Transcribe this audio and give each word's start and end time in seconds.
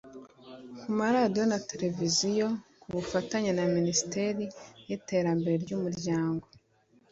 ku 0.79 0.87
maradiyo 0.97 1.43
na 1.51 1.59
Televiziyo 1.69 2.47
ku 2.81 2.87
bufatanye 2.95 3.51
na 3.57 3.65
Minisiteri 3.75 4.43
y’Iterambere 4.87 5.55
ry’Umuryango, 5.63 6.45